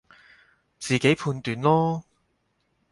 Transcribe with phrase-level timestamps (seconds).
[0.79, 2.01] 自己判斷囉